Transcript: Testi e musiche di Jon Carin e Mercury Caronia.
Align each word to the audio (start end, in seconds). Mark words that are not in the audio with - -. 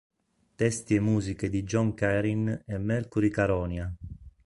Testi 0.55 0.95
e 0.95 0.99
musiche 0.99 1.47
di 1.47 1.61
Jon 1.61 1.93
Carin 1.93 2.63
e 2.65 2.77
Mercury 2.79 3.29
Caronia. 3.29 3.93